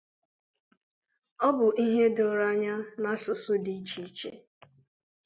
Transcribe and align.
Ọ 1.45 1.47
bụ 1.57 1.67
ihe 1.85 2.05
doro 2.15 2.43
anya 2.51 2.75
na 3.01 3.09
asụsụ 3.17 3.53
dị 3.65 3.73
iche 3.79 3.99
iche 4.09 4.31